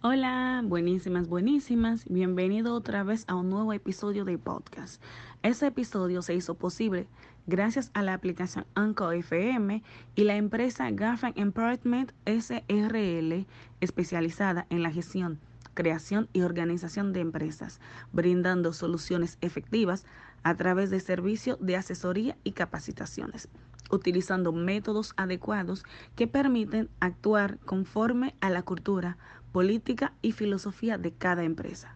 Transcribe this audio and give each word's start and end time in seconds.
Hola, 0.00 0.62
buenísimas, 0.64 1.26
buenísimas. 1.26 2.04
Bienvenido 2.08 2.72
otra 2.72 3.02
vez 3.02 3.24
a 3.26 3.34
un 3.34 3.50
nuevo 3.50 3.72
episodio 3.72 4.24
de 4.24 4.38
podcast. 4.38 5.02
Este 5.42 5.66
episodio 5.66 6.22
se 6.22 6.36
hizo 6.36 6.54
posible 6.54 7.08
gracias 7.48 7.90
a 7.94 8.04
la 8.04 8.14
aplicación 8.14 8.64
Anchor 8.76 9.16
FM 9.16 9.82
y 10.14 10.22
la 10.22 10.36
empresa 10.36 10.88
Gaffin 10.92 11.32
Empowerment 11.34 12.12
SRL, 12.26 13.44
especializada 13.80 14.68
en 14.70 14.84
la 14.84 14.92
gestión, 14.92 15.40
creación 15.74 16.28
y 16.32 16.42
organización 16.42 17.12
de 17.12 17.18
empresas, 17.18 17.80
brindando 18.12 18.72
soluciones 18.72 19.36
efectivas 19.40 20.06
a 20.44 20.54
través 20.54 20.90
de 20.90 21.00
servicios 21.00 21.58
de 21.60 21.74
asesoría 21.74 22.36
y 22.44 22.52
capacitaciones 22.52 23.48
utilizando 23.90 24.52
métodos 24.52 25.14
adecuados 25.16 25.84
que 26.14 26.26
permiten 26.26 26.90
actuar 27.00 27.58
conforme 27.60 28.34
a 28.40 28.50
la 28.50 28.62
cultura, 28.62 29.16
política 29.52 30.12
y 30.22 30.32
filosofía 30.32 30.98
de 30.98 31.12
cada 31.12 31.44
empresa. 31.44 31.94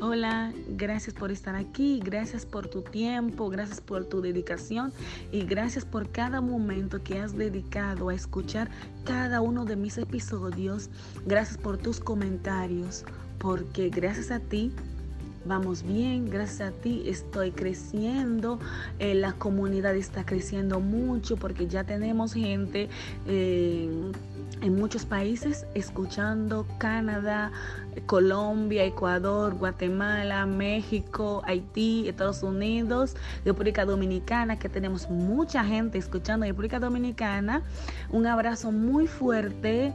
Hola, 0.00 0.52
gracias 0.68 1.14
por 1.14 1.30
estar 1.30 1.56
aquí, 1.56 2.00
gracias 2.02 2.46
por 2.46 2.68
tu 2.68 2.82
tiempo, 2.82 3.50
gracias 3.50 3.80
por 3.80 4.04
tu 4.04 4.20
dedicación 4.20 4.92
y 5.30 5.44
gracias 5.44 5.84
por 5.84 6.10
cada 6.10 6.40
momento 6.40 7.02
que 7.02 7.18
has 7.18 7.36
dedicado 7.36 8.08
a 8.08 8.14
escuchar 8.14 8.70
cada 9.04 9.40
uno 9.40 9.64
de 9.64 9.76
mis 9.76 9.98
episodios. 9.98 10.88
Gracias 11.26 11.58
por 11.58 11.76
tus 11.76 12.00
comentarios, 12.00 13.04
porque 13.38 13.90
gracias 13.90 14.30
a 14.30 14.40
ti 14.40 14.72
vamos 15.46 15.82
bien, 15.82 16.28
gracias 16.28 16.68
a 16.68 16.72
ti 16.72 17.04
estoy 17.06 17.52
creciendo, 17.52 18.58
eh, 18.98 19.14
la 19.14 19.32
comunidad 19.34 19.94
está 19.94 20.24
creciendo 20.26 20.80
mucho 20.80 21.36
porque 21.36 21.66
ya 21.66 21.84
tenemos 21.84 22.34
gente 22.34 22.88
eh, 23.26 23.88
en 24.62 24.74
muchos 24.74 25.04
países 25.04 25.66
escuchando 25.74 26.66
Canadá, 26.78 27.52
Colombia, 28.06 28.84
Ecuador, 28.84 29.54
Guatemala, 29.54 30.46
México, 30.46 31.42
Haití, 31.44 32.08
Estados 32.08 32.42
Unidos, 32.42 33.16
República 33.44 33.84
Dominicana, 33.84 34.58
que 34.58 34.68
tenemos 34.68 35.08
mucha 35.10 35.64
gente 35.64 35.98
escuchando 35.98 36.46
República 36.46 36.80
Dominicana. 36.80 37.62
Un 38.10 38.26
abrazo 38.26 38.72
muy 38.72 39.06
fuerte. 39.06 39.92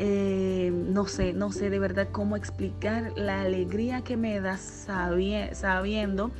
Eh, 0.00 0.37
no 0.88 1.06
sé, 1.06 1.34
no 1.34 1.52
sé 1.52 1.70
de 1.70 1.78
verdad 1.78 2.08
cómo 2.10 2.34
explicar 2.36 3.12
la 3.16 3.42
alegría 3.42 4.02
que 4.02 4.16
me 4.16 4.40
da 4.40 4.56
sabiendo 4.56 6.30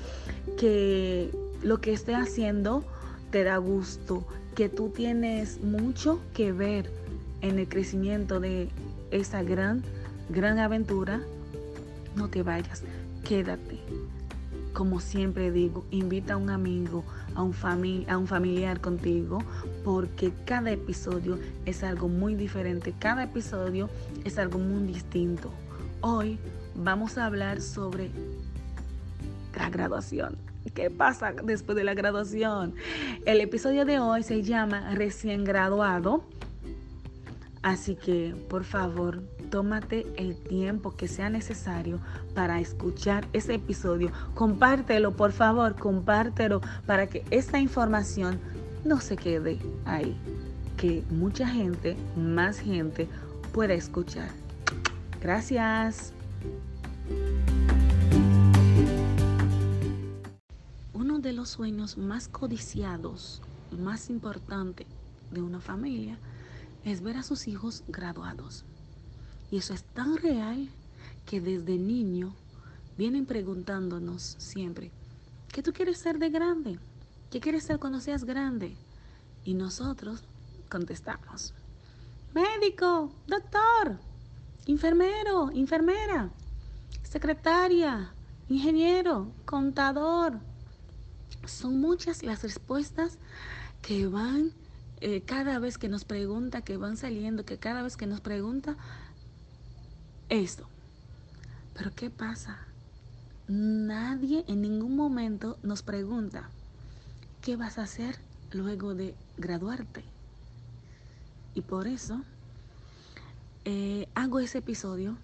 que 0.57 1.31
lo 1.63 1.81
que 1.81 1.93
estoy 1.93 2.15
haciendo 2.15 2.83
te 3.31 3.45
da 3.45 3.59
gusto, 3.59 4.25
que 4.55 4.69
tú 4.69 4.89
tienes 4.89 5.61
mucho 5.63 6.21
que 6.35 6.53
ver 6.53 6.91
en 7.43 7.59
el 7.59 7.69
crecimiento 7.69 8.41
de 8.41 8.71
esa 9.11 9.43
gran, 9.43 9.83
gran 10.31 10.59
aventura. 10.59 11.21
No 12.17 12.29
te 12.29 12.43
vayas, 12.43 12.83
quédate. 13.25 13.79
Como 14.73 15.01
siempre 15.01 15.51
digo, 15.51 15.85
invita 15.91 16.35
a 16.35 16.37
un 16.39 16.51
amigo, 16.51 17.05
a 17.35 17.43
un, 17.43 17.55
a 18.09 18.17
un 18.17 18.27
familiar 18.27 18.81
contigo, 18.81 19.43
porque 19.89 20.35
cada 20.45 20.71
episodio 20.71 21.39
es 21.65 21.83
algo 21.83 22.09
muy 22.09 22.35
diferente, 22.35 22.93
cada 22.99 23.23
episodio 23.23 23.89
es 24.23 24.39
algo 24.39 24.59
muy 24.59 24.87
distinto. 24.93 25.51
Hoy 26.03 26.39
vamos 26.75 27.17
a 27.17 27.25
hablar 27.25 27.63
sobre 27.63 28.11
la 29.57 29.71
graduación. 29.71 30.37
¿Qué 30.75 30.91
pasa 30.91 31.33
después 31.43 31.75
de 31.75 31.85
la 31.85 31.95
graduación? 31.95 32.75
El 33.25 33.41
episodio 33.41 33.87
de 33.87 33.99
hoy 33.99 34.23
se 34.25 34.43
llama 34.43 34.93
Recién 34.95 35.43
graduado. 35.43 36.23
Así 37.63 37.97
que, 37.97 38.37
por 38.51 38.65
favor, 38.65 39.23
tómate 39.51 40.07
el 40.19 40.37
tiempo 40.37 40.97
que 40.97 41.09
sea 41.09 41.31
necesario 41.31 41.99
para 42.35 42.61
escuchar 42.61 43.27
ese 43.33 43.55
episodio. 43.55 44.13
Compártelo, 44.35 45.17
por 45.17 45.33
favor, 45.33 45.77
compártelo 45.77 46.61
para 46.85 47.07
que 47.07 47.25
esta 47.31 47.59
información 47.59 48.39
no 48.89 49.01
se 49.03 49.17
quede 49.17 49.59
ahí. 49.85 50.17
Que 50.79 51.05
mucha 51.11 51.47
gente, 51.47 51.95
más 52.17 52.59
gente, 52.59 53.07
pueda 53.53 53.75
escuchar. 53.75 54.31
Gracias. 55.21 56.15
Uno 60.95 61.19
de 61.19 61.33
los 61.35 61.51
sueños 61.51 61.99
más 61.99 62.29
codiciados, 62.29 63.43
más 63.79 64.09
importante 64.09 64.87
de 65.33 65.43
una 65.43 65.61
familia, 65.61 66.17
es 66.85 67.03
ver 67.03 67.19
a 67.19 67.23
sus 67.23 67.47
hijos 67.47 67.85
graduados. 67.89 68.65
Y 69.51 69.59
eso 69.59 69.75
es 69.75 69.85
tan 69.85 70.17
real 70.17 70.69
que 71.27 71.43
desde 71.43 71.77
niño 71.77 72.35
vienen 72.97 73.27
preguntándonos 73.27 74.37
siempre, 74.39 74.91
¿qué 75.53 75.63
tú 75.63 75.73
quieres 75.75 75.99
ser 75.99 76.19
de 76.19 76.31
grande? 76.31 76.79
¿Qué 77.31 77.41
quieres 77.41 77.65
ser 77.65 77.79
cuando 77.79 78.01
seas 78.01 78.25
grande? 78.25 78.75
Y 79.45 79.55
nosotros 79.55 80.25
contestamos, 80.71 81.55
médico, 82.35 83.13
doctor, 83.27 83.99
enfermero, 84.67 85.51
enfermera, 85.51 86.31
secretaria, 87.03 88.13
ingeniero, 88.49 89.33
contador. 89.45 90.39
Son 91.47 91.81
muchas 91.81 92.23
las 92.23 92.43
respuestas 92.43 93.19
que 93.83 94.07
van 94.07 94.53
eh, 95.01 95.23
cada 95.23 95.59
vez 95.59 95.79
que 95.79 95.89
nos 95.89 96.05
pregunta, 96.05 96.63
que 96.63 96.77
van 96.77 96.97
saliendo, 96.97 97.45
que 97.45 97.59
cada 97.59 97.83
vez 97.83 97.97
que 97.97 98.07
nos 98.07 98.21
pregunta 98.21 98.77
esto. 100.29 100.67
Pero 101.75 101.93
¿qué 101.95 102.11
pasa? 102.11 102.59
Nadie 103.47 104.45
en 104.49 104.63
ningún 104.63 104.97
momento 104.97 105.59
nos 105.63 105.83
pregunta, 105.83 106.51
¿qué 107.43 107.57
vas 107.57 107.79
a 107.79 107.83
hacer 107.83 108.17
luego 108.53 108.95
de 108.95 109.15
graduarte? 109.37 110.05
Y 111.55 111.63
por 111.63 111.87
eso 111.87 112.23
eh, 113.65 114.09
hago 114.15 114.41
ese 114.41 114.59
episodio 114.59 115.17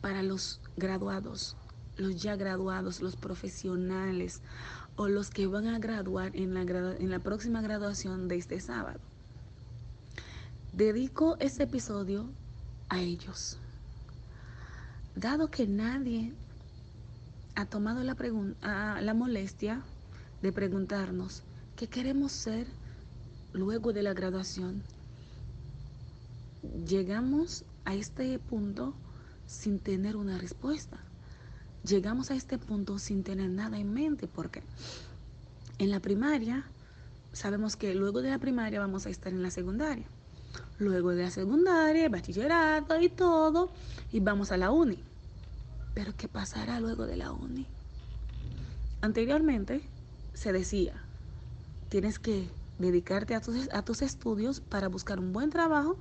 para 0.00 0.22
los 0.22 0.60
graduados, 0.76 1.56
los 1.96 2.22
ya 2.22 2.36
graduados, 2.36 3.00
los 3.00 3.16
profesionales 3.16 4.40
o 4.96 5.08
los 5.08 5.30
que 5.30 5.46
van 5.46 5.66
a 5.66 5.78
graduar 5.78 6.34
en 6.34 6.54
la, 6.54 7.18
próxima 7.20 7.60
graduación 7.60 8.28
de 8.28 8.36
este 8.36 8.60
sábado. 8.60 9.00
Dedico 10.72 11.36
este 11.40 11.64
episodio 11.64 12.28
a 12.88 13.00
ellos. 13.00 13.58
Dado 15.14 15.50
que 15.50 15.66
nadie 15.66 16.32
ha 17.54 17.66
tomado 17.66 18.02
la 18.02 19.14
molestia 19.14 19.82
de 20.42 20.52
preguntarnos 20.52 21.42
qué 21.76 21.86
queremos 21.86 22.32
ser 22.32 22.66
luego 23.52 23.92
de 23.92 24.02
la 24.02 24.14
graduación, 24.14 24.82
llegamos 26.86 27.64
a 27.84 27.94
este 27.94 28.38
punto 28.38 28.94
sin 29.46 29.78
tener 29.78 30.16
una 30.16 30.38
respuesta 30.38 30.98
llegamos 31.88 32.30
a 32.30 32.34
este 32.34 32.58
punto 32.58 32.98
sin 32.98 33.22
tener 33.22 33.50
nada 33.50 33.78
en 33.78 33.92
mente, 33.92 34.26
porque 34.26 34.62
en 35.78 35.90
la 35.90 36.00
primaria 36.00 36.64
sabemos 37.32 37.76
que 37.76 37.94
luego 37.94 38.22
de 38.22 38.30
la 38.30 38.38
primaria 38.38 38.80
vamos 38.80 39.06
a 39.06 39.10
estar 39.10 39.32
en 39.32 39.42
la 39.42 39.50
secundaria. 39.50 40.06
Luego 40.78 41.10
de 41.10 41.24
la 41.24 41.30
secundaria, 41.30 42.08
bachillerato 42.08 43.00
y 43.00 43.08
todo, 43.08 43.70
y 44.12 44.20
vamos 44.20 44.52
a 44.52 44.56
la 44.56 44.70
uni. 44.70 44.98
Pero 45.94 46.12
¿qué 46.16 46.28
pasará 46.28 46.78
luego 46.80 47.06
de 47.06 47.16
la 47.16 47.32
uni? 47.32 47.66
Anteriormente 49.00 49.80
se 50.34 50.52
decía, 50.52 50.94
tienes 51.88 52.18
que 52.18 52.48
dedicarte 52.78 53.34
a 53.34 53.40
tus, 53.40 53.68
a 53.72 53.82
tus 53.82 54.02
estudios 54.02 54.60
para 54.60 54.88
buscar 54.88 55.18
un 55.18 55.32
buen 55.32 55.50
trabajo 55.50 55.96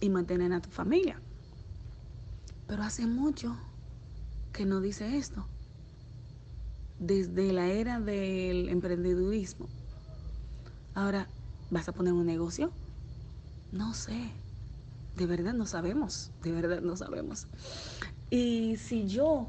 y 0.00 0.08
mantener 0.10 0.52
a 0.52 0.60
tu 0.60 0.70
familia. 0.70 1.20
Pero 2.66 2.82
hace 2.82 3.06
mucho 3.06 3.56
que 4.52 4.64
no 4.64 4.80
dice 4.80 5.16
esto. 5.16 5.46
Desde 6.98 7.52
la 7.52 7.68
era 7.68 8.00
del 8.00 8.68
emprendedurismo. 8.68 9.68
Ahora, 10.94 11.28
¿vas 11.70 11.88
a 11.88 11.92
poner 11.92 12.12
un 12.12 12.24
negocio? 12.24 12.72
No 13.72 13.94
sé. 13.94 14.30
De 15.16 15.26
verdad 15.26 15.52
no 15.54 15.66
sabemos. 15.66 16.30
De 16.42 16.52
verdad 16.52 16.80
no 16.80 16.96
sabemos. 16.96 17.46
Y 18.30 18.76
si 18.76 19.06
yo 19.06 19.48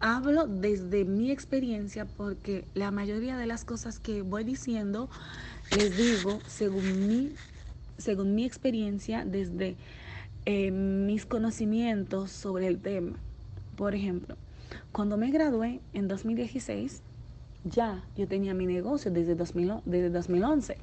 hablo 0.00 0.46
desde 0.46 1.04
mi 1.04 1.30
experiencia, 1.30 2.06
porque 2.06 2.64
la 2.74 2.90
mayoría 2.90 3.36
de 3.36 3.46
las 3.46 3.64
cosas 3.64 3.98
que 3.98 4.22
voy 4.22 4.44
diciendo, 4.44 5.08
les 5.76 5.96
digo 5.96 6.38
según 6.46 7.08
mi, 7.08 7.32
según 7.96 8.34
mi 8.34 8.44
experiencia, 8.44 9.24
desde 9.24 9.76
eh, 10.46 10.70
mis 10.70 11.26
conocimientos 11.26 12.30
sobre 12.30 12.68
el 12.68 12.80
tema. 12.80 13.16
Por 13.76 13.94
ejemplo, 13.94 14.36
cuando 14.92 15.16
me 15.16 15.30
gradué 15.30 15.80
en 15.92 16.08
2016, 16.08 17.02
ya 17.64 18.02
yo 18.16 18.26
tenía 18.26 18.54
mi 18.54 18.66
negocio 18.66 19.10
desde, 19.10 19.34
2000, 19.34 19.74
desde 19.84 20.10
2011. 20.10 20.76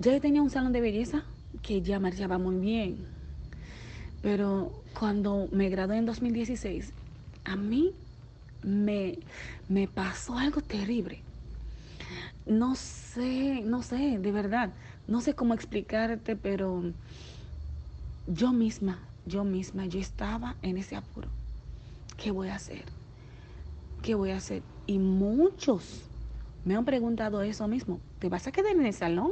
Ya 0.00 0.12
yo 0.12 0.20
tenía 0.20 0.42
un 0.42 0.50
salón 0.50 0.72
de 0.72 0.80
belleza 0.80 1.24
que 1.62 1.82
ya 1.82 2.00
marchaba 2.00 2.38
muy 2.38 2.56
bien. 2.56 2.98
Pero 4.22 4.72
cuando 4.98 5.48
me 5.52 5.68
gradué 5.68 5.98
en 5.98 6.06
2016, 6.06 6.92
a 7.44 7.56
mí 7.56 7.92
me, 8.62 9.18
me 9.68 9.86
pasó 9.86 10.38
algo 10.38 10.60
terrible. 10.60 11.22
No 12.46 12.74
sé, 12.74 13.62
no 13.64 13.82
sé, 13.82 14.18
de 14.18 14.32
verdad, 14.32 14.70
no 15.06 15.20
sé 15.20 15.34
cómo 15.34 15.54
explicarte, 15.54 16.36
pero 16.36 16.82
yo 18.26 18.52
misma, 18.52 18.98
yo 19.24 19.44
misma, 19.44 19.86
yo 19.86 20.00
estaba 20.00 20.56
en 20.62 20.76
ese 20.76 20.96
apuro. 20.96 21.28
¿Qué 22.16 22.30
voy 22.30 22.48
a 22.48 22.56
hacer? 22.56 22.84
¿Qué 24.02 24.14
voy 24.14 24.30
a 24.30 24.36
hacer? 24.36 24.62
Y 24.86 24.98
muchos 24.98 26.02
me 26.64 26.76
han 26.76 26.84
preguntado 26.84 27.42
eso 27.42 27.66
mismo. 27.68 28.00
¿Te 28.18 28.28
vas 28.28 28.46
a 28.46 28.52
quedar 28.52 28.72
en 28.72 28.86
el 28.86 28.94
salón? 28.94 29.30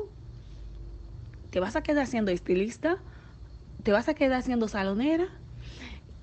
¿Te 1.50 1.60
vas 1.60 1.76
a 1.76 1.82
quedar 1.82 2.06
siendo 2.06 2.30
estilista? 2.30 2.96
¿Te 3.82 3.92
vas 3.92 4.08
a 4.08 4.14
quedar 4.14 4.42
siendo 4.42 4.68
salonera? 4.68 5.26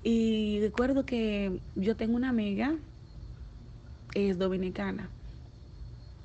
Y 0.02 0.60
recuerdo 0.60 1.04
que 1.04 1.60
yo 1.74 1.96
tengo 1.96 2.16
una 2.16 2.30
amiga, 2.30 2.74
es 4.14 4.38
dominicana, 4.38 5.10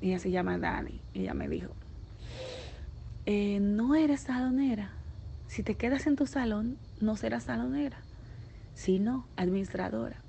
ella 0.01 0.19
se 0.19 0.31
llama 0.31 0.57
Dani, 0.57 1.01
ella 1.13 1.33
me 1.33 1.49
dijo, 1.49 1.75
eh, 3.25 3.59
no 3.59 3.95
eres 3.95 4.21
salonera, 4.21 4.91
si 5.47 5.61
te 5.63 5.75
quedas 5.75 6.07
en 6.07 6.15
tu 6.15 6.25
salón, 6.25 6.77
no 6.99 7.17
serás 7.17 7.43
salonera, 7.43 7.97
sino 8.73 9.27
administradora. 9.35 10.21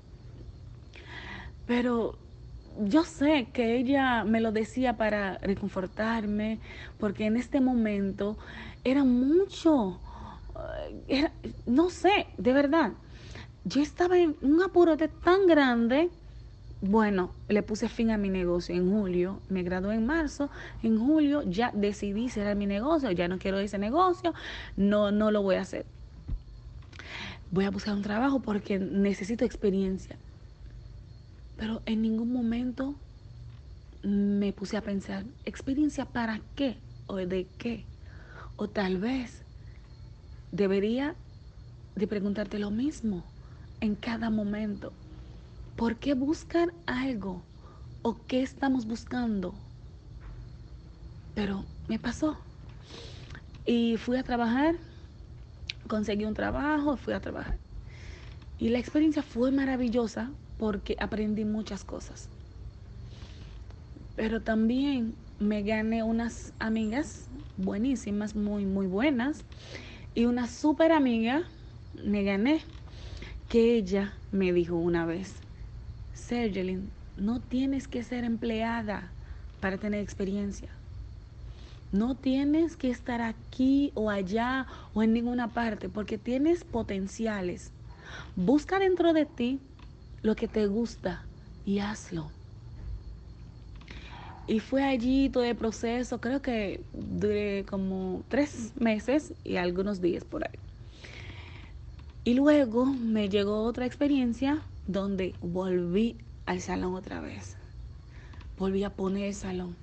Pero 1.65 2.17
yo 2.79 3.03
sé 3.03 3.47
que 3.53 3.77
ella 3.77 4.23
me 4.23 4.41
lo 4.41 4.51
decía 4.51 4.97
para 4.97 5.37
reconfortarme, 5.39 6.59
porque 6.99 7.25
en 7.25 7.37
este 7.37 7.61
momento 7.61 8.37
era 8.83 9.03
mucho, 9.03 9.99
eh, 11.07 11.29
no 11.65 11.89
sé, 11.89 12.27
de 12.37 12.53
verdad, 12.53 12.93
yo 13.67 13.81
estaba 13.81 14.17
en 14.17 14.35
un 14.41 14.61
apuro 14.63 14.95
tan 14.97 15.45
grande. 15.45 16.09
Bueno, 16.79 17.31
le 17.49 17.63
puse 17.63 17.89
fin 17.89 18.11
a 18.11 18.17
mi 18.17 18.29
negocio 18.29 18.75
en 18.75 18.89
julio, 18.89 19.41
me 19.49 19.63
gradué 19.63 19.95
en 19.95 20.05
marzo, 20.05 20.49
en 20.83 20.99
julio 20.99 21.41
ya 21.41 21.71
decidí 21.73 22.29
cerrar 22.29 22.55
mi 22.55 22.67
negocio, 22.67 23.11
ya 23.11 23.27
no 23.27 23.39
quiero 23.39 23.57
ese 23.57 23.79
negocio, 23.79 24.33
no, 24.75 25.11
no 25.11 25.31
lo 25.31 25.41
voy 25.41 25.55
a 25.55 25.61
hacer. 25.61 25.85
Voy 27.49 27.65
a 27.65 27.71
buscar 27.71 27.95
un 27.95 28.03
trabajo 28.03 28.41
porque 28.41 28.77
necesito 28.77 29.43
experiencia. 29.43 30.17
Pero 31.57 31.81
en 31.87 32.03
ningún 32.03 32.31
momento 32.31 32.93
me 34.03 34.53
puse 34.53 34.77
a 34.77 34.81
pensar, 34.81 35.25
¿experiencia 35.45 36.05
para 36.05 36.41
qué? 36.55 36.77
¿O 37.07 37.15
de 37.15 37.47
qué? 37.57 37.85
O 38.55 38.67
tal 38.67 38.97
vez 38.97 39.41
debería 40.51 41.15
de 41.95 42.05
preguntarte 42.05 42.59
lo 42.59 42.69
mismo 42.69 43.23
en 43.81 43.95
cada 43.95 44.29
momento. 44.29 44.91
¿Por 45.75 45.97
qué 45.97 46.13
buscar 46.13 46.73
algo? 46.85 47.41
¿O 48.01 48.15
qué 48.27 48.41
estamos 48.41 48.85
buscando? 48.85 49.53
Pero 51.35 51.63
me 51.87 51.99
pasó. 51.99 52.37
Y 53.65 53.97
fui 53.97 54.17
a 54.17 54.23
trabajar, 54.23 54.75
conseguí 55.87 56.25
un 56.25 56.33
trabajo, 56.33 56.97
fui 56.97 57.13
a 57.13 57.19
trabajar. 57.19 57.57
Y 58.59 58.69
la 58.69 58.79
experiencia 58.79 59.21
fue 59.21 59.51
maravillosa 59.51 60.31
porque 60.57 60.95
aprendí 60.99 61.45
muchas 61.45 61.83
cosas. 61.83 62.29
Pero 64.15 64.41
también 64.41 65.13
me 65.39 65.61
gané 65.61 66.01
unas 66.01 66.53
amigas 66.57 67.27
buenísimas, 67.57 68.35
muy, 68.35 68.65
muy 68.65 68.87
buenas. 68.87 69.43
Y 70.15 70.25
una 70.25 70.47
súper 70.47 70.91
amiga 70.91 71.43
me 72.03 72.23
gané 72.23 72.61
que 73.49 73.75
ella 73.75 74.13
me 74.31 74.51
dijo 74.51 74.75
una 74.75 75.05
vez, 75.05 75.35
Sergelin, 76.13 76.89
no 77.15 77.39
tienes 77.39 77.87
que 77.87 78.03
ser 78.03 78.23
empleada 78.23 79.11
para 79.61 79.77
tener 79.77 80.01
experiencia. 80.01 80.69
No 81.91 82.15
tienes 82.15 82.75
que 82.75 82.89
estar 82.89 83.21
aquí 83.21 83.91
o 83.95 84.09
allá 84.09 84.67
o 84.93 85.03
en 85.03 85.13
ninguna 85.13 85.47
parte 85.47 85.87
porque 85.87 86.17
tienes 86.17 86.65
potenciales. 86.65 87.71
Busca 88.35 88.79
dentro 88.79 89.13
de 89.13 89.25
ti 89.25 89.59
lo 90.21 90.35
que 90.35 90.49
te 90.49 90.67
gusta 90.67 91.23
y 91.65 91.79
hazlo. 91.79 92.29
Y 94.47 94.59
fue 94.59 94.83
allí 94.83 95.29
todo 95.29 95.43
el 95.43 95.55
proceso, 95.55 96.19
creo 96.19 96.41
que 96.41 96.81
duré 96.93 97.65
como 97.69 98.23
tres 98.29 98.73
meses 98.79 99.33
y 99.43 99.57
algunos 99.57 100.01
días 100.01 100.23
por 100.23 100.45
ahí. 100.45 100.59
Y 102.27 102.33
luego 102.33 102.85
me 102.85 103.29
llegó 103.29 103.63
otra 103.63 103.85
experiencia 103.85 104.61
donde 104.85 105.33
volví 105.39 106.17
al 106.45 106.59
salón 106.59 106.93
otra 106.95 107.21
vez. 107.21 107.55
Volví 108.59 108.83
a 108.83 108.89
poner 108.89 109.27
el 109.27 109.33
salón, 109.33 109.77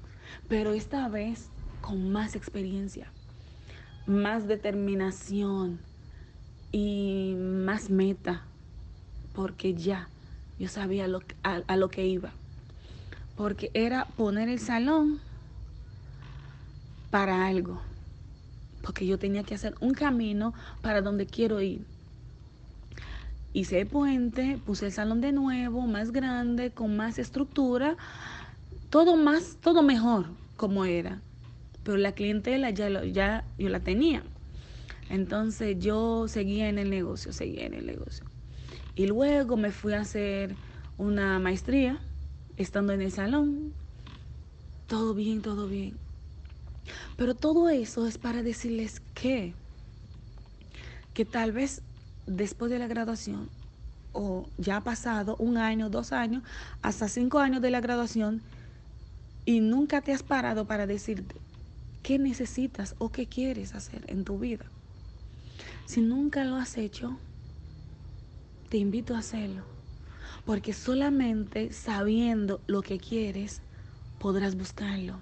pero 0.47 0.75
esta 0.75 1.09
vez 1.09 1.49
con 1.81 2.13
más 2.13 2.37
experiencia, 2.37 3.11
más 4.07 4.47
determinación 4.47 5.81
y 6.71 7.35
más 7.39 7.89
meta, 7.89 8.43
porque 9.33 9.73
ya 9.73 10.11
yo 10.59 10.69
sabía 10.69 11.09
lo, 11.09 11.23
a, 11.45 11.63
a 11.67 11.77
lo 11.79 11.89
que 11.89 12.07
iba. 12.07 12.31
Porque 13.39 13.71
era 13.73 14.05
poner 14.19 14.51
el 14.51 14.59
salón 14.59 15.19
para 17.11 17.47
algo. 17.47 17.81
Porque 18.83 19.07
yo 19.07 19.19
tenía 19.19 19.45
que 19.45 19.55
hacer 19.55 19.75
un 19.81 19.95
camino 19.95 20.53
para 20.83 21.01
donde 21.01 21.25
quiero 21.25 21.63
ir 21.63 21.94
hice 23.55 23.81
el 23.81 23.87
puente, 23.87 24.59
puse 24.67 24.87
el 24.87 24.93
salón 24.93 25.23
de 25.23 25.33
nuevo, 25.33 25.87
más 25.87 26.11
grande, 26.11 26.73
con 26.73 26.97
más 26.97 27.19
estructura, 27.19 27.97
todo 28.91 29.17
más, 29.17 29.57
todo 29.63 29.83
mejor 29.83 30.27
como 30.57 30.85
era. 30.85 31.23
Pero 31.85 31.97
la 31.97 32.13
clientela 32.13 32.71
ya, 32.71 33.05
ya 33.05 33.45
yo 33.57 33.69
la 33.69 33.81
tenía. 33.81 34.23
Entonces 35.09 35.79
yo 35.79 36.27
seguía 36.29 36.69
en 36.69 36.79
el 36.79 36.91
negocio, 36.91 37.33
seguía 37.33 37.65
en 37.67 37.75
el 37.75 37.87
negocio. 37.87 38.27
Y 38.97 39.07
luego 39.07 39.57
me 39.57 39.71
fui 39.71 39.93
a 39.93 40.01
hacer 40.01 40.57
una 40.99 41.39
maestría, 41.39 42.01
estando 42.57 42.93
en 42.93 43.03
el 43.03 43.13
salón. 43.13 43.73
Todo 44.89 45.15
bien, 45.15 45.43
todo 45.43 45.69
bien. 45.69 45.97
Pero 47.17 47.35
todo 47.35 47.69
eso 47.69 48.07
es 48.07 48.19
para 48.19 48.43
decirles 48.43 49.01
que, 49.15 49.55
que 51.13 51.25
tal 51.25 51.53
vez 51.53 51.83
después 52.27 52.71
de 52.71 52.79
la 52.79 52.87
graduación, 52.87 53.49
o 54.13 54.49
ya 54.59 54.77
ha 54.77 54.85
pasado 54.85 55.37
un 55.39 55.57
año, 55.57 55.91
dos 55.91 56.13
años, 56.13 56.43
hasta 56.83 57.09
cinco 57.09 57.41
años 57.41 57.61
de 57.61 57.71
la 57.71 57.81
graduación, 57.81 58.43
y 59.45 59.61
nunca 59.61 60.01
te 60.01 60.13
has 60.13 60.23
parado 60.23 60.67
para 60.67 60.87
decirte 60.87 61.37
qué 62.03 62.19
necesitas 62.19 62.95
o 62.99 63.11
qué 63.11 63.27
quieres 63.27 63.75
hacer 63.75 64.05
en 64.09 64.25
tu 64.25 64.39
vida. 64.39 64.65
Si 65.87 66.01
nunca 66.01 66.45
lo 66.45 66.57
has 66.57 66.79
hecho, 66.79 67.19
te 68.71 68.79
invito 68.79 69.15
a 69.15 69.19
hacerlo. 69.19 69.63
Porque 70.47 70.73
solamente 70.73 71.73
sabiendo 71.73 72.61
lo 72.67 72.83
que 72.83 72.99
quieres, 72.99 73.61
podrás 74.19 74.57
buscarlo. 74.57 75.19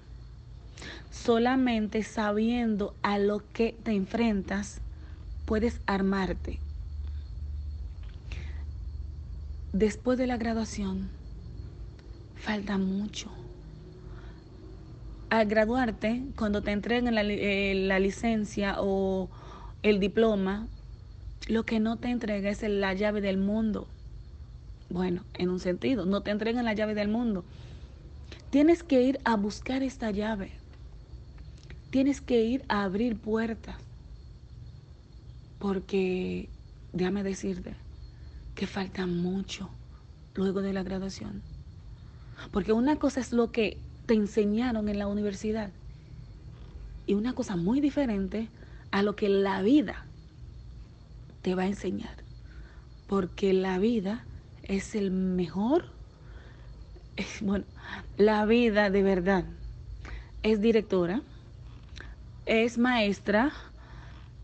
Solamente 1.11 2.03
sabiendo 2.03 2.95
a 3.03 3.19
lo 3.19 3.43
que 3.53 3.77
te 3.83 3.93
enfrentas, 3.93 4.81
puedes 5.47 5.81
armarte 5.87 6.59
después 9.73 10.19
de 10.19 10.27
la 10.27 10.37
graduación, 10.37 11.09
falta 12.37 12.79
mucho. 12.79 13.31
Al 15.31 15.47
graduarte, 15.47 16.23
cuando 16.37 16.63
te 16.63 16.73
entreguen 16.73 17.15
la, 17.15 17.23
eh, 17.23 17.99
licencia 18.01 18.77
o 18.79 19.31
el 19.83 19.99
diploma, 19.99 20.69
lo 21.49 21.65
que 21.65 21.81
no 21.81 21.97
te 21.97 22.09
entrega 22.09 22.51
es 22.51 22.63
la 22.63 22.93
llave 22.93 23.21
del 23.21 23.39
mundo. 23.39 23.89
Bueno, 24.91 25.25
en 25.35 25.49
un 25.49 25.59
sentido, 25.59 26.05
no 26.05 26.21
te 26.21 26.31
entregan 26.31 26.67
la 26.67 26.75
llave 26.75 26.95
del 26.95 27.09
mundo. 27.09 27.45
Tienes 28.51 28.83
que 28.83 29.03
ir 29.03 29.19
a 29.25 29.37
buscar 29.37 29.83
esta 29.83 30.11
llave. 30.11 30.53
Tienes 31.91 32.21
que 32.21 32.43
ir 32.43 32.63
a 32.69 32.85
abrir 32.85 33.17
puertas. 33.17 33.77
Porque, 35.59 36.51
déjame 36.93 37.23
decirte, 37.23 37.75
que 38.63 38.69
falta 38.69 39.09
mucho 39.09 39.69
luego 40.37 40.63
de 40.63 40.73
la 40.73 40.85
graduación. 40.85 41.43
Porque 42.53 42.73
una 42.73 42.95
cosa 42.95 43.19
es 43.19 43.33
lo 43.33 43.51
que 43.51 43.77
te 44.07 44.15
enseñaron 44.15 44.89
en 44.89 45.01
la 45.01 45.09
universidad 45.09 45.73
y 47.05 47.15
una 47.15 47.33
cosa 47.33 47.57
muy 47.57 47.81
diferente 47.81 48.47
a 48.93 49.03
lo 49.03 49.17
que 49.17 49.29
la 49.29 49.63
vida 49.63 50.07
te 51.43 51.57
va 51.57 51.65
a 51.65 51.67
enseñar. 51.67 52.15
Porque 53.09 53.53
la 53.53 53.81
vida 53.81 54.25
es 54.63 54.95
el 54.95 55.11
mejor 55.11 55.87
bueno, 57.41 57.65
la 58.17 58.47
vida 58.47 58.91
de 58.91 59.03
verdad 59.03 59.45
es 60.45 60.61
directora, 60.61 61.21
es 62.47 62.79
maestra, 62.79 63.51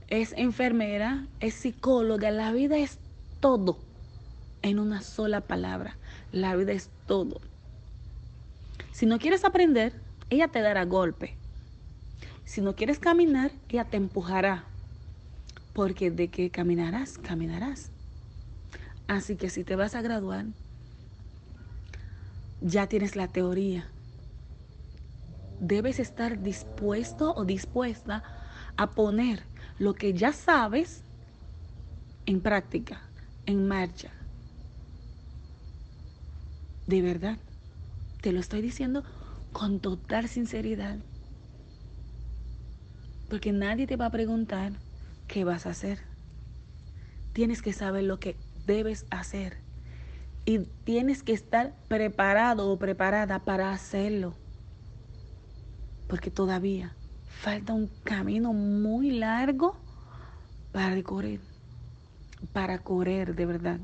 es 0.09 0.33
enfermera, 0.33 1.25
es 1.39 1.55
psicóloga, 1.55 2.33
la 2.33 2.51
vida 2.51 2.79
es 2.79 2.99
todo 3.39 3.87
en 4.63 4.79
una 4.79 5.03
sola 5.03 5.41
palabra. 5.41 5.97
La 6.33 6.57
vida 6.57 6.73
es 6.73 6.91
todo. 7.07 7.41
Si 8.93 9.07
no 9.07 9.19
quieres 9.19 9.45
aprender, 9.45 9.93
ella 10.31 10.49
te 10.49 10.61
dará 10.61 10.85
golpe. 10.85 11.37
Si 12.45 12.61
no 12.61 12.75
quieres 12.75 12.99
caminar, 12.99 13.53
ella 13.69 13.85
te 13.85 13.97
empujará. 13.97 14.65
Porque 15.73 16.11
de 16.11 16.29
que 16.29 16.51
caminarás, 16.51 17.19
caminarás. 17.19 17.91
Así 19.07 19.37
que 19.37 19.51
si 19.51 19.65
te 19.65 19.77
vas 19.77 19.95
a 19.95 20.03
graduar, 20.03 20.47
ya 22.61 22.87
tienes 22.87 23.17
la 23.17 23.29
teoría. 23.29 23.87
Debes 25.61 25.99
estar 25.99 26.43
dispuesto 26.43 27.35
o 27.35 27.45
dispuesta 27.45 28.23
a 28.77 28.91
poner 28.91 29.43
lo 29.79 29.95
que 29.95 30.13
ya 30.13 30.33
sabes 30.33 31.03
en 32.27 32.41
práctica, 32.41 33.01
en 33.47 33.67
marcha. 33.67 34.18
De 36.89 37.03
verdad, 37.03 37.37
te 38.23 38.33
lo 38.33 38.41
estoy 38.41 38.63
diciendo 38.63 39.05
con 39.53 39.79
total 39.79 40.27
sinceridad. 40.27 40.97
Porque 43.29 43.53
nadie 43.53 43.87
te 43.87 43.97
va 43.97 44.07
a 44.07 44.11
preguntar 44.11 44.73
qué 45.27 45.45
vas 45.45 45.67
a 45.67 45.71
hacer. 45.71 45.99
Tienes 47.35 47.61
que 47.61 47.75
saber 47.75 48.05
lo 48.05 48.21
que 48.21 48.39
debes 48.67 49.05
hacer. 49.11 49.59
Y 50.47 50.61
tienes 50.85 51.23
que 51.23 51.35
estar 51.35 51.75
preparado 51.89 52.71
o 52.71 52.79
preparada 52.79 53.45
para 53.45 53.71
hacerlo. 53.71 54.33
Porque 56.07 56.31
todavía 56.31 56.97
falta 57.27 57.75
un 57.75 57.89
camino 58.03 58.55
muy 58.55 59.11
largo 59.11 59.77
para 60.73 61.03
correr. 61.03 61.41
Para 62.55 62.79
correr 62.79 63.35
de 63.35 63.45
verdad. 63.45 63.81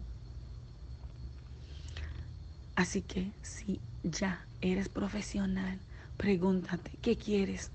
Así 2.76 3.02
que 3.02 3.32
si 3.42 3.80
ya 4.02 4.46
eres 4.60 4.88
profesional, 4.88 5.78
pregúntate, 6.16 6.90
¿qué 7.02 7.16
quieres? 7.16 7.70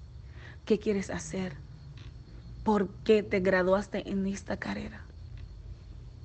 ¿Qué 0.66 0.80
quieres 0.80 1.10
hacer? 1.10 1.54
¿Por 2.64 2.90
qué 3.04 3.24
te 3.24 3.40
graduaste 3.40 4.10
en 4.10 4.28
esta 4.28 4.58
carrera? 4.58 5.02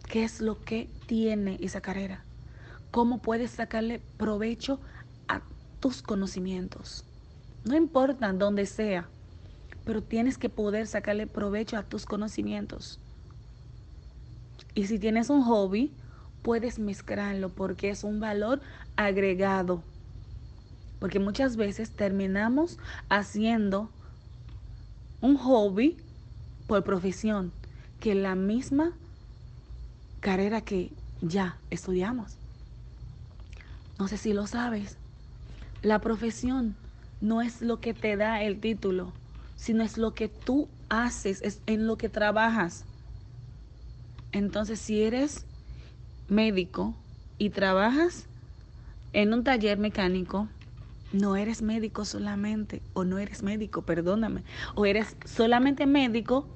¿Qué 0.08 0.24
es 0.24 0.40
lo 0.40 0.62
que 0.64 0.90
tiene 1.06 1.56
esa 1.60 1.80
carrera? 1.80 2.24
¿Cómo 2.90 3.22
puedes 3.22 3.52
sacarle 3.52 4.00
provecho 4.16 4.80
a 5.28 5.42
tus 5.80 6.02
conocimientos? 6.02 7.04
No 7.64 7.76
importa 7.76 8.32
dónde 8.32 8.66
sea, 8.66 9.08
pero 9.84 10.02
tienes 10.02 10.36
que 10.36 10.48
poder 10.48 10.86
sacarle 10.86 11.26
provecho 11.26 11.76
a 11.76 11.82
tus 11.82 12.06
conocimientos. 12.06 13.00
Y 14.74 14.86
si 14.86 14.98
tienes 14.98 15.30
un 15.30 15.42
hobby, 15.42 15.92
puedes 16.44 16.78
mezclarlo 16.78 17.48
porque 17.48 17.88
es 17.88 18.04
un 18.04 18.20
valor 18.20 18.60
agregado. 18.96 19.82
Porque 21.00 21.18
muchas 21.18 21.56
veces 21.56 21.90
terminamos 21.90 22.78
haciendo 23.08 23.88
un 25.22 25.36
hobby 25.38 25.96
por 26.66 26.84
profesión 26.84 27.50
que 27.98 28.14
la 28.14 28.34
misma 28.34 28.92
carrera 30.20 30.60
que 30.60 30.92
ya 31.22 31.56
estudiamos. 31.70 32.36
No 33.98 34.06
sé 34.06 34.18
si 34.18 34.34
lo 34.34 34.46
sabes. 34.46 34.98
La 35.80 36.00
profesión 36.00 36.76
no 37.22 37.40
es 37.40 37.62
lo 37.62 37.80
que 37.80 37.94
te 37.94 38.16
da 38.18 38.42
el 38.42 38.60
título, 38.60 39.12
sino 39.56 39.82
es 39.82 39.96
lo 39.96 40.12
que 40.12 40.28
tú 40.28 40.68
haces, 40.90 41.40
es 41.40 41.62
en 41.64 41.86
lo 41.86 41.96
que 41.96 42.10
trabajas. 42.10 42.84
Entonces, 44.32 44.78
si 44.78 45.02
eres 45.02 45.46
médico 46.28 46.94
y 47.38 47.50
trabajas 47.50 48.26
en 49.12 49.32
un 49.32 49.44
taller 49.44 49.78
mecánico, 49.78 50.48
no 51.12 51.36
eres 51.36 51.62
médico 51.62 52.04
solamente, 52.04 52.82
o 52.92 53.04
no 53.04 53.18
eres 53.18 53.42
médico, 53.42 53.82
perdóname, 53.82 54.42
o 54.74 54.86
eres 54.86 55.16
solamente 55.24 55.86
médico 55.86 56.48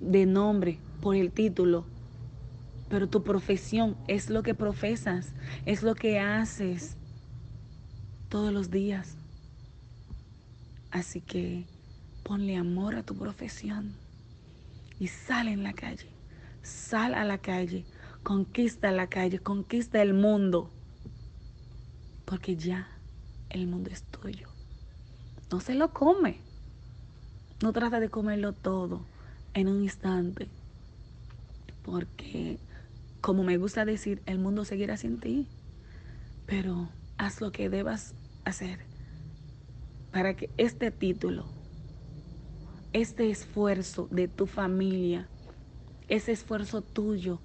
de 0.00 0.26
nombre, 0.26 0.78
por 1.00 1.14
el 1.14 1.30
título, 1.30 1.86
pero 2.88 3.08
tu 3.08 3.22
profesión 3.22 3.96
es 4.08 4.30
lo 4.30 4.42
que 4.42 4.54
profesas, 4.54 5.32
es 5.66 5.82
lo 5.82 5.94
que 5.94 6.18
haces 6.18 6.96
todos 8.28 8.52
los 8.52 8.70
días. 8.70 9.16
Así 10.90 11.20
que 11.20 11.66
ponle 12.24 12.56
amor 12.56 12.94
a 12.94 13.02
tu 13.02 13.14
profesión 13.14 13.94
y 14.98 15.08
sal 15.08 15.48
en 15.48 15.62
la 15.62 15.74
calle, 15.74 16.08
sal 16.62 17.14
a 17.14 17.24
la 17.24 17.38
calle 17.38 17.84
Conquista 18.22 18.90
la 18.90 19.08
calle, 19.08 19.38
conquista 19.38 20.02
el 20.02 20.14
mundo. 20.14 20.70
Porque 22.24 22.56
ya 22.56 22.88
el 23.50 23.66
mundo 23.66 23.90
es 23.90 24.02
tuyo. 24.04 24.48
No 25.50 25.60
se 25.60 25.74
lo 25.74 25.92
come. 25.92 26.40
No 27.62 27.72
trata 27.72 28.00
de 28.00 28.10
comerlo 28.10 28.52
todo 28.52 29.06
en 29.54 29.68
un 29.68 29.82
instante. 29.82 30.48
Porque, 31.82 32.58
como 33.20 33.44
me 33.44 33.56
gusta 33.56 33.84
decir, 33.84 34.22
el 34.26 34.38
mundo 34.38 34.64
seguirá 34.64 34.96
sin 34.96 35.20
ti. 35.20 35.46
Pero 36.46 36.88
haz 37.16 37.40
lo 37.40 37.50
que 37.50 37.68
debas 37.68 38.14
hacer 38.44 38.88
para 40.12 40.34
que 40.34 40.50
este 40.56 40.90
título, 40.90 41.44
este 42.92 43.30
esfuerzo 43.30 44.08
de 44.10 44.28
tu 44.28 44.46
familia, 44.46 45.28
ese 46.08 46.32
esfuerzo 46.32 46.82
tuyo, 46.82 47.40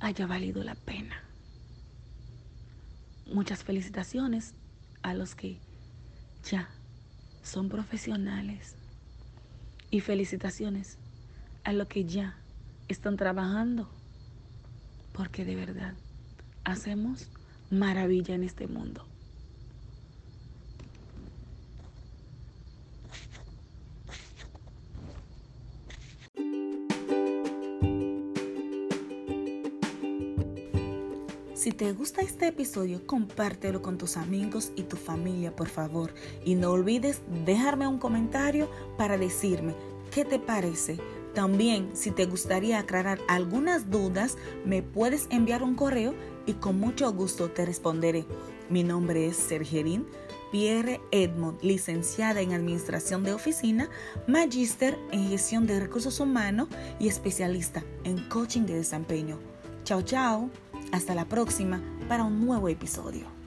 haya 0.00 0.26
valido 0.26 0.64
la 0.64 0.74
pena. 0.74 1.22
Muchas 3.26 3.62
felicitaciones 3.62 4.54
a 5.02 5.14
los 5.14 5.34
que 5.34 5.58
ya 6.50 6.68
son 7.42 7.68
profesionales 7.68 8.74
y 9.90 10.00
felicitaciones 10.00 10.98
a 11.64 11.72
los 11.72 11.88
que 11.88 12.04
ya 12.04 12.36
están 12.88 13.16
trabajando 13.16 13.88
porque 15.12 15.44
de 15.44 15.54
verdad 15.54 15.94
hacemos 16.64 17.28
maravilla 17.70 18.34
en 18.34 18.44
este 18.44 18.66
mundo. 18.66 19.09
Si 31.70 31.76
te 31.76 31.92
gusta 31.92 32.20
este 32.22 32.48
episodio, 32.48 33.06
compártelo 33.06 33.80
con 33.80 33.96
tus 33.96 34.16
amigos 34.16 34.72
y 34.74 34.82
tu 34.82 34.96
familia, 34.96 35.54
por 35.54 35.68
favor. 35.68 36.12
Y 36.44 36.56
no 36.56 36.72
olvides 36.72 37.22
dejarme 37.44 37.86
un 37.86 38.00
comentario 38.00 38.68
para 38.98 39.16
decirme 39.16 39.76
qué 40.10 40.24
te 40.24 40.40
parece. 40.40 40.98
También, 41.32 41.90
si 41.94 42.10
te 42.10 42.26
gustaría 42.26 42.80
aclarar 42.80 43.20
algunas 43.28 43.88
dudas, 43.88 44.36
me 44.64 44.82
puedes 44.82 45.28
enviar 45.30 45.62
un 45.62 45.76
correo 45.76 46.12
y 46.44 46.54
con 46.54 46.80
mucho 46.80 47.12
gusto 47.12 47.52
te 47.52 47.64
responderé. 47.64 48.26
Mi 48.68 48.82
nombre 48.82 49.28
es 49.28 49.36
Sergerín 49.36 50.08
Pierre 50.50 51.00
Edmond, 51.12 51.62
licenciada 51.62 52.40
en 52.40 52.52
Administración 52.52 53.22
de 53.22 53.32
Oficina, 53.32 53.88
magíster 54.26 54.98
en 55.12 55.28
Gestión 55.28 55.68
de 55.68 55.78
Recursos 55.78 56.18
Humanos 56.18 56.66
y 56.98 57.06
especialista 57.06 57.84
en 58.02 58.28
Coaching 58.28 58.62
de 58.62 58.74
Desempeño. 58.74 59.38
Chao, 59.84 60.02
chao. 60.02 60.50
Hasta 60.92 61.14
la 61.14 61.24
próxima 61.24 61.80
para 62.08 62.24
un 62.24 62.44
nuevo 62.44 62.68
episodio. 62.68 63.39